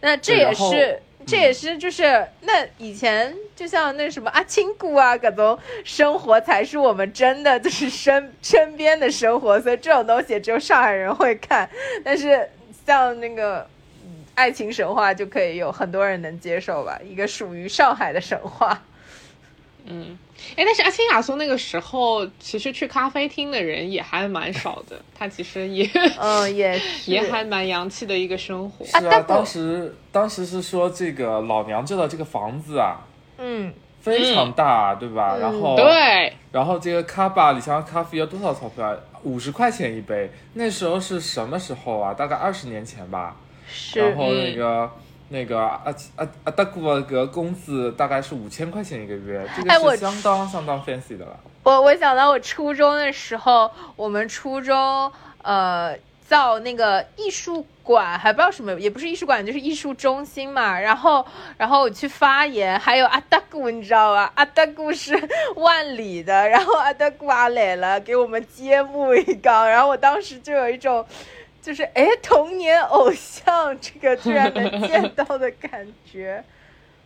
[0.02, 11.70] 那这也是，这也是就是那以前就像那什么阿青姑啊，各种生活才是我们真的就是身身边的生活，所以这种东西只有上海人会看。
[12.04, 12.50] 但是
[12.86, 13.68] 像那个
[14.36, 18.84] 爱情神话就可以有很多人能接受吧，一个属于上海的神话。
[19.86, 20.18] 嗯，
[20.56, 28.86] 哎，但是阿青雅松那个时候，其实去咖啡厅的人也还蛮少的，他其实也嗯， 也是，也还蛮洋气的一个生活。
[28.86, 32.98] 是啊，当时当时是说这个老娘舅的这个房子啊
[33.38, 35.36] 嗯，非常大，对吧？
[35.38, 38.98] 嗯然后对，然后这个卡巴里香咖啡要多少钞票啊？
[39.24, 40.30] 五十块钱一杯。
[40.54, 42.14] 那时候是什么时候啊？
[42.14, 43.36] 大概二十年前吧。
[43.68, 44.90] 是然后那个、
[45.30, 51.40] 那个阿阿阿达古的个工资大概是五千块钱一个月，这个是相当相当 fancy 的了。
[51.64, 55.12] 我我想到我初中的时候，我们初中
[55.42, 60.80] 呃造那个艺术馆，还不知道什么，也不是艺术馆，就是艺术中心嘛。
[60.80, 61.26] 然后
[61.58, 64.32] 然后我去发言，还有阿达古，你知道吧？
[64.36, 65.20] 阿达古是
[65.58, 69.68] 万里的，然后阿达古阿来了，给我们揭幕一缸。
[69.68, 71.04] 然后我当时就有一种。
[71.66, 76.44] 就是哎，童年偶像这个居然能见到的感觉，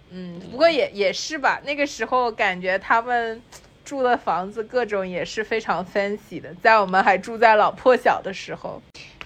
[0.10, 1.62] 嗯，不过也也是吧。
[1.64, 3.42] 那个时候感觉他们
[3.86, 8.82] 住的房子各种也是非常 fancy 的，在我们还住在老破小的时候，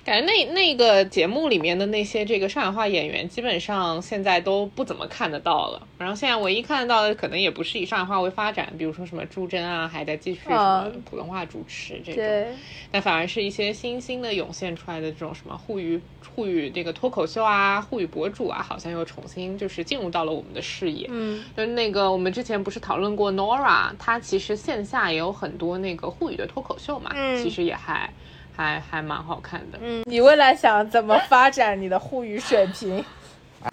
[0.06, 5.88] 感觉那那个节目里面的那些这个上海话演员，基本上现在都不怎么看得到了。
[5.98, 12.48] 然后现在唯一看得到的，可能也不是以上海话为发展，比如说什么朱桢啊，还在继续什么普通话主持这种，对，
[12.92, 16.02] 但反而是一些新兴的涌现出来的这种什么沪语
[16.36, 21.08] 沪语这个脱口秀啊，沪语博主啊，好像又重新就是进入到了我们的视野。
[21.10, 28.12] 嗯，就是那个我们之前不是讨论过 Nora，她其实线下也有很多那个沪语的脱口秀嘛，嗯其实也还
[28.56, 29.80] 还还蛮好看的。
[29.82, 33.04] 嗯，你未来想怎么发展你的沪语水平？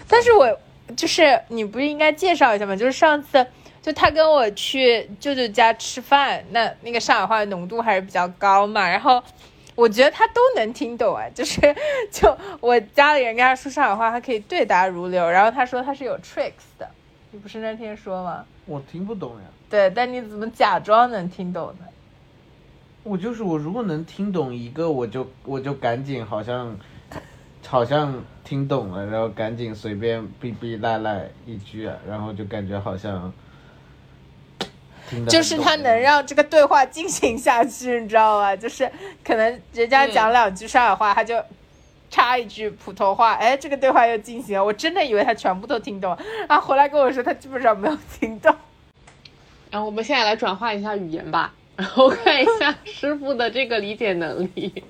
[0.08, 0.58] 但是我
[0.96, 2.74] 就是你不是应该介绍一下吗？
[2.76, 3.46] 就是上次
[3.82, 9.22] 就他跟我去舅舅家吃饭，那那个上海话的浓度还是比较高嘛，然后。
[9.76, 11.58] 我觉得他都能听懂啊，就是
[12.10, 15.30] 就我家里人跟他说上海话，他可以对答如流。
[15.30, 16.86] 然后他说他是有 tricks 的，
[17.30, 18.44] 你不是那天说吗？
[18.66, 19.44] 我听不懂呀。
[19.70, 21.86] 对，但你怎么假装能听懂呢？
[23.02, 26.76] 我就是我，如果能听懂一个，我就我就赶紧好像，
[27.66, 33.32] 好像听懂了，然后赶紧随便哔哔赖赖一句啊，然后就感觉好像
[35.28, 38.54] 就是他能让这个对话进行下去，你知道吗？
[38.54, 38.90] 就是
[39.24, 41.42] 可能人家讲两句上海话，他就
[42.10, 44.64] 插一句普通话，哎，这个对话又进行了。
[44.64, 46.16] 我真的以为他全部都听懂，
[46.48, 48.54] 然后回来跟我说他基本上没有听懂。
[49.70, 54.84] 然后我们现在来转换一下语言吧， 然后看一下师傅的这个理解能力。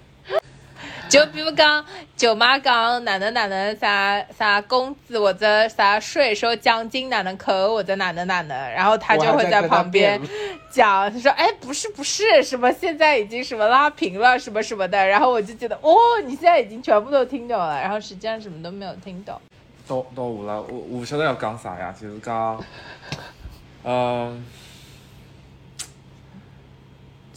[1.09, 1.85] 就比如讲，
[2.17, 10.21] 舅妈讲哪能哪能啥啥工资或者啥税收奖金哪能扣或者哪能哪能，然后他就会在旁边
[10.71, 15.93] 讲，他说哎不是不是什么现在已经什么拉平了什么什么的，然后我就觉得哦
[16.25, 19.41] 你现在已经全部都听懂了，然后实际上什么都没有听懂。
[19.89, 22.65] 到到我了，我我晓得要讲啥呀，就是讲，
[23.83, 24.45] 嗯，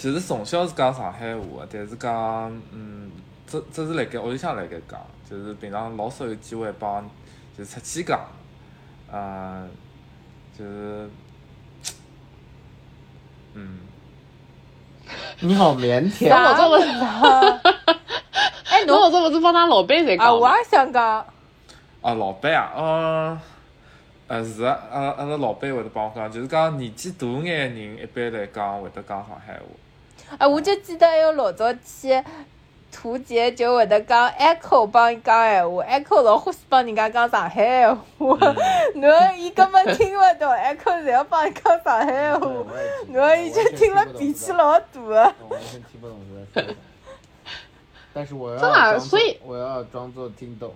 [0.04, 3.10] 其实从小是讲上海话的，但是讲，嗯，
[3.48, 7.10] 只只是辣盖屋里向辣盖讲，就是平常老少有机会帮，
[7.58, 8.20] 就是出去讲，
[9.10, 9.66] 呃，
[10.60, 11.10] 就是，
[13.54, 13.80] 嗯，
[15.40, 17.62] 你好腼腆啥啊，我这么
[18.72, 20.34] 哎，侬侬我这不是帮他老板在啊，讲吗？
[20.34, 21.26] 我也想讲，
[22.02, 23.42] 啊，老板啊，呃，
[24.28, 29.62] 呃是啊，阿拉阿拉老板会得帮我讲，就是讲年纪大眼人一般来讲会得讲上海话。
[30.38, 32.24] 啊，我就记得还有老早去。
[32.96, 38.38] 图杰就会得讲 Echo 帮伊讲闲话，Echo 老欢喜帮人家讲上海闲话，
[38.94, 42.48] 侬伊根本听勿懂，Echo 侪要帮伊讲上海闲话，
[43.10, 45.34] 侬伊就听了脾气老大个。
[45.42, 46.20] 我完全听不懂
[46.54, 46.76] 是在说啥。
[48.14, 50.72] 但是我要真的啊装作所以我要装作听懂。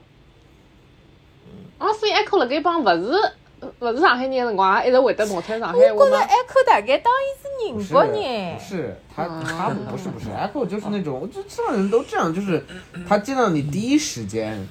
[1.78, 3.32] 啊，所以 Echo 辣盖帮勿是
[3.80, 5.74] 勿是上海人的辰光，也一直会得冒出上海话。
[5.74, 12.64] 我觉得吗？Echo 大概当伊是宁不是国人不，是他他不是不是 Echo 就是那种，就这这人都这样，就是
[13.08, 14.68] 他见到你第一时间。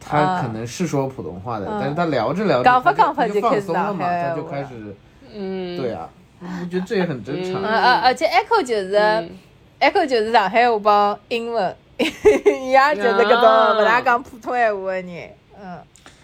[0.00, 1.78] 他啊可能是说普通话的，嗯。
[1.80, 4.96] 但是他聊着聊着，讲法他就讲法就开始松了嘛，上海他就开始，
[5.34, 6.08] 嗯，对啊，
[6.40, 7.60] 我觉得这也很正常。
[7.60, 9.30] 嗯啊，而且 Echo 就是嗯。
[9.80, 12.04] Echo 就是上海话帮英文，伊
[12.70, 15.78] 也就是搿种勿大讲普通闲话的人，嗯。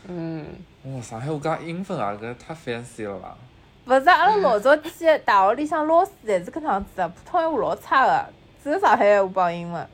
[0.08, 0.46] 嗯，
[0.84, 3.34] 哇，上海话讲英文啊，搿太 fancy 了吧？
[3.86, 4.90] 勿是，阿拉老早去
[5.24, 8.28] 大学里向老师侪是搿能样子的，普通闲话老差的，
[8.62, 9.86] 只有上海闲话帮英文。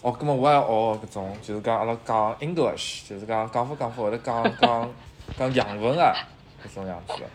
[0.00, 4.90] 哦，葛末我也学搿种，就是讲阿拉讲 English，就是讲讲法讲法会得讲讲
[5.38, 6.14] 讲洋文啊，
[6.64, 7.28] 搿种样子的。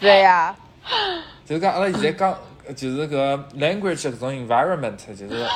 [0.00, 0.56] 是呀，
[1.44, 2.34] 就是讲阿拉现在讲，
[2.74, 5.46] 就是搿 language 搿种 environment，就是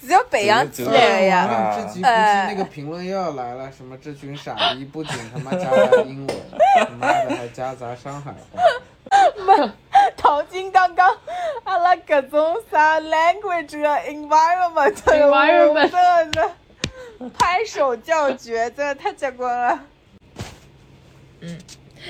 [0.00, 1.40] 只有培养起来的呀。
[1.40, 6.36] 啊，这集估计那个评论又要来了，什么这群傻逼不仅他妈夹杂英文，
[6.76, 8.38] 他妈的还夹杂上海话。
[10.16, 11.18] 陶晶刚刚
[11.64, 16.52] 阿拉各种啥 language 的 environment，Environment 真的
[17.18, 19.80] 是拍手叫绝，真的太结棍了。
[21.40, 21.58] 嗯，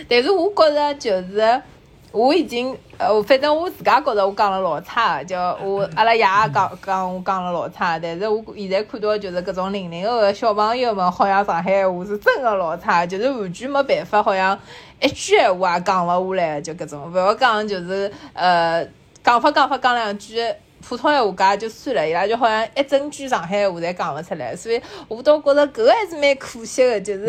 [0.08, 1.62] 但是我觉着就是。
[2.10, 14.58] 我已经，呃，反正我自家觉着我讲了老差的，就我阿拉爷也讲讲我讲了老差的，但是我现在看到就是搿种零零后的小朋友们，好像上海话是真的老差，就是完全没办法，好像
[15.00, 18.82] 一句闲话也讲勿下来，就搿种，勿要讲就是呃
[19.22, 20.42] 讲法讲法讲两句
[20.80, 27.26] 普通闲话搿也就算了，伊拉就好像一整句上海话侪讲勿出来，所以我倒觉着搿个还是蛮可惜的，就是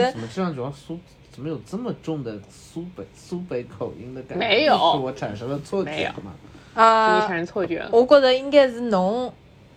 [1.40, 4.46] 怎么有这么重的苏北苏北口音的感觉？
[4.46, 6.34] 没有是我产生了错觉吗？
[6.74, 7.90] 啊你产生错觉了。
[7.94, 9.34] 我觉得应该是侬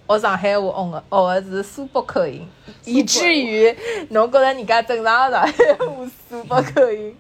[0.09, 2.49] 学上海话学的学的是苏北口音，
[2.85, 3.73] 以至于
[4.11, 7.17] 侬觉着人家正常的上海话是苏北口音。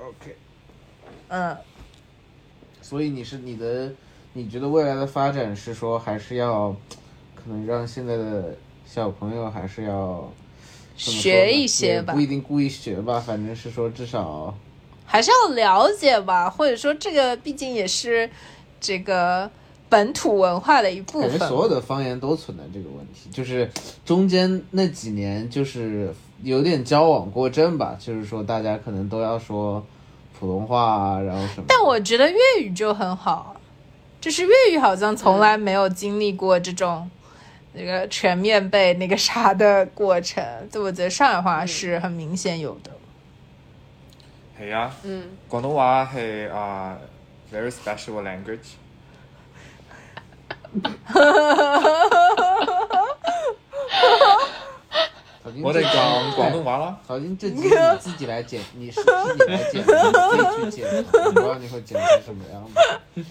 [0.00, 0.36] OK，
[1.26, 1.56] 嗯，
[2.80, 3.90] 所以你是你的，
[4.34, 6.70] 你觉得未来的发展是说还是要
[7.34, 8.54] 可能让现在的
[8.86, 10.32] 小朋友还是要
[10.98, 14.52] 学一些吧不一定故意学吧，反正是说至少
[15.06, 18.28] 还是要了解吧，或者说这个毕竟也是
[18.80, 19.50] 这个
[19.88, 21.38] 本土文化的一部分。
[21.38, 23.70] 所有的方言都存在这个问题，就是
[24.04, 29.82] 中间那几年就是有点交往过正吧，就是说大家可能都要说
[30.38, 31.64] 普通话啊，然后什么。
[31.68, 33.56] 但我觉得粤语就很好，
[34.20, 37.08] 就是粤语好像从来没有经历过这种
[37.72, 40.42] 那个全面被那个啥的过程，
[40.72, 42.90] 对我觉得上海话是很明显有的。
[44.60, 46.98] 係啊，嗯，廣東話係啊、
[47.52, 48.76] very special language。
[55.42, 56.98] 曹晶我哋讲广东话啦。
[57.06, 63.24] 曹晶这集你自己来剪，你是自己来剪，你自己去剪的，我不知道你会剪成什么样子。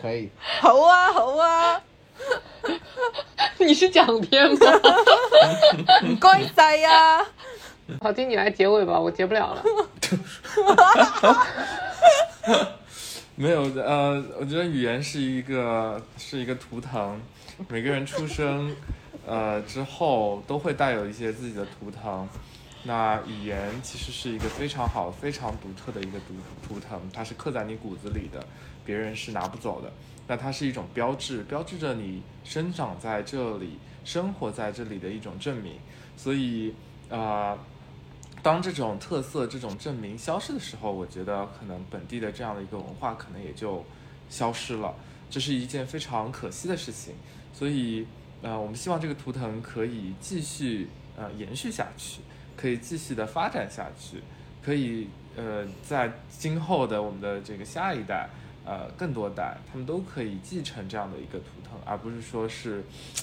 [0.00, 0.30] 可以，
[0.60, 1.82] 好啊，好啊，
[3.58, 4.56] 你是讲片吗？
[6.02, 7.24] 唔該晒啊！
[8.00, 9.62] 好，听你来结尾吧，我结不了了。
[13.36, 17.20] 没有的，呃，我觉得语言是一个是一个图腾，
[17.68, 18.74] 每个人出生，
[19.26, 22.28] 呃之后都会带有一些自己的图腾。
[22.86, 26.34] 那语言其实是一个非常好、非常独特的一个图
[26.66, 28.46] 图腾，它是刻在你骨子里的，
[28.84, 29.90] 别人是拿不走的。
[30.26, 35.74] 那它是一种标志，标志着你生长在这里、生活在这里的一种证明。
[36.16, 36.74] 所以，
[37.10, 37.58] 啊、
[38.42, 43.84] 当这种特色、这种证明消失的时候，我觉得可能本地的这样的一个文化可能也就
[44.30, 44.94] 消失了，
[45.28, 47.14] 这是一件非常可惜的事情。
[47.52, 48.06] 所以，
[48.40, 52.20] 呃，我们希望这个图腾可以继续呃延续下去，
[52.56, 54.22] 可以继续的发展下去，
[54.62, 58.28] 可以呃在今后的我们的这个下一代。
[58.64, 62.82] 呃，更多代，他们都可以继承这样的一个图腾，而不是说是，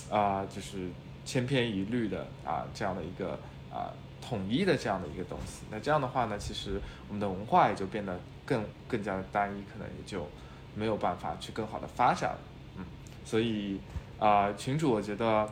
[0.10, 0.88] 啊、就是
[1.26, 3.32] 千篇一律的啊、这样的一个
[3.74, 5.64] 啊、统一的这样的一个东西。
[5.72, 10.28] 那这样的话呢，其实我们的文化也就变得更更加的单一，可能也就
[10.76, 12.36] 没有办法去更好的发展。
[12.78, 12.86] 嗯，
[13.26, 13.80] 所以
[14.20, 15.50] 啊、群主我觉得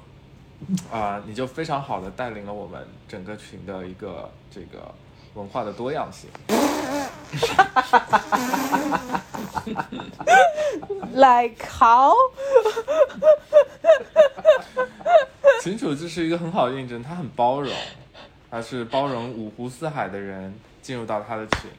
[0.92, 4.94] 啊、你就非常好的带领了我们整个群的一个这个
[5.34, 6.30] 文化的多样性。
[11.14, 12.14] Like how？
[15.62, 17.72] 群主就是一个很好的印证，他很包容，
[18.50, 21.70] 他是包容五湖四海的人进入到他的群，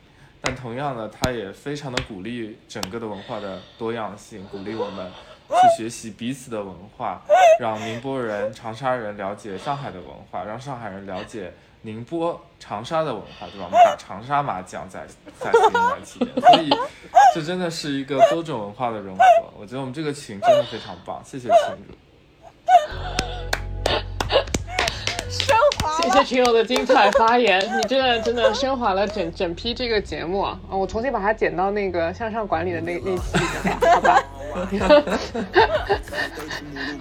[0.43, 5.11] 但同样的，他也非常的鼓励整个的文化的多样性，鼓励我们
[5.49, 7.23] 去学习彼此的文化，
[7.59, 13.64] 让宁波人、长沙人了解上海的文化，让上海人了解宁波、长沙的文化，对吧？
[13.64, 15.07] 我们打 长沙麻将在
[15.39, 16.68] 在新年期间，所以
[17.35, 19.24] 这真的是一个多种文化的融合。
[19.59, 21.55] 我觉得我们这个群真的非常棒，谢谢群
[21.89, 21.95] 主。
[26.03, 30.59] 谢谢群友的精彩发言，你真的真的升华了整整批这个节目啊！
[30.70, 34.22] 啊我重新把它剪到那个向上管理的那那期里面，好吧？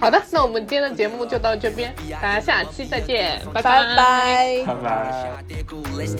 [0.00, 4.64] 好的，那我们今天的节目就到这边，大家下期再见，拜拜拜。
[4.66, 5.34] 拜拜。
[5.96, 6.14] Let's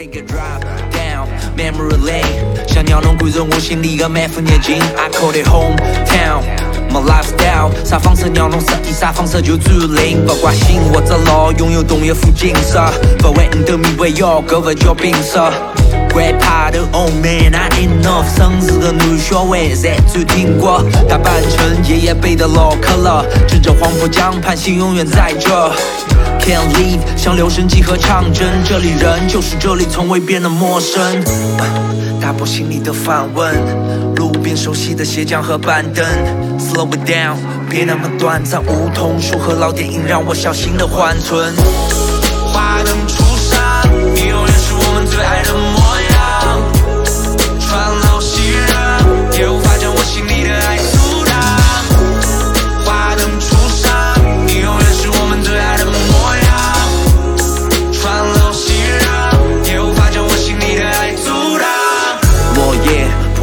[6.90, 12.80] my lifestyle，啥方式让侬适应啥方式就占领不管新或者老拥有同一副景色
[13.18, 15.50] 不为五斗米折腰搿勿叫拼色
[16.10, 26.29] grandpa 的 old man i ain't no son 是个男小孩噻最听过大半成爷爷辈的老壳乐吃着黄浦江畔心永远在这。
[26.50, 31.00] Can't leave，像留声机和唱针，这里人就是这里，从未变得陌生。
[32.20, 33.54] 打破心里的反问，
[34.16, 36.04] 路边熟悉的鞋匠和板凳。
[36.58, 37.36] Slow it down，
[37.68, 41.54] 别那么短暂，梧桐树和老电影让我小心的缓存。
[42.52, 45.54] 花灯初上，你永远是我们最爱的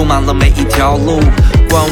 [0.08, 1.20] 满了每一条路，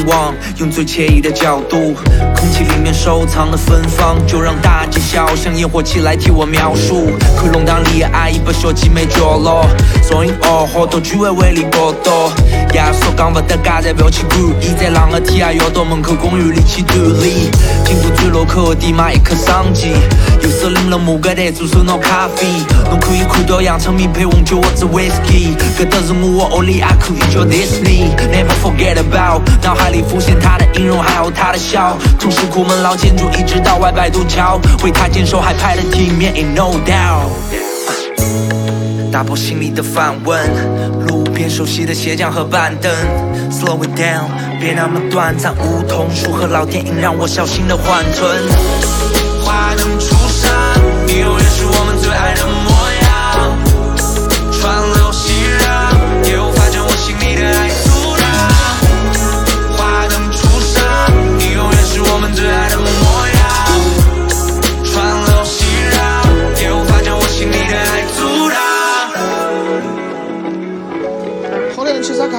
[0.06, 1.94] 望，用最惬意的角度，
[2.36, 7.10] 空气里面收藏的芬芳，就让大街小巷烟火气来替我描述。
[7.36, 9.66] 看弄堂里的阿姨把小姐妹角落，
[10.02, 12.30] 双影哦，好多居委会里报道。
[12.72, 17.50] 爷说讲不得家，才不要去管，现在啷个天也要到门口公园里去锻炼。
[17.84, 19.92] 经过最路口的地马一刻商机，
[20.42, 22.46] 右手拎了木格袋，左手拿咖啡。
[22.90, 28.10] 侬可以看到阳澄米配红酒或者 whisky，搿都是我的屋里，也可以叫 Disney。
[28.30, 31.96] Never forget about，脑海海里浮现她的音容，还有她的笑。
[32.18, 37.30] 从石库门老建筑一直到外摆渡桥，为她坚守海派的体面，In no doubt。
[39.12, 42.92] 打破心里的反问，路边熟悉的鞋匠和板凳
[43.48, 44.24] ，Slow it down，
[44.60, 45.54] 别那么短暂。
[45.54, 48.28] 梧桐树和老电影让我小心的缓存。
[49.44, 50.50] 华灯初上，
[51.06, 52.75] 你永远是我们最爱的模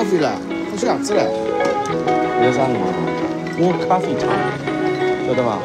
[0.09, 0.31] 啡了？
[0.71, 1.27] 喝这样子嘞？
[2.45, 2.75] 有啥嘛？
[3.59, 4.29] 我咖啡汤，
[5.27, 5.59] 晓得吧？